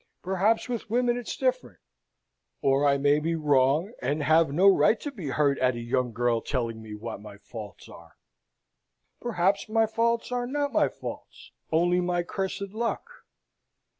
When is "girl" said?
6.11-6.41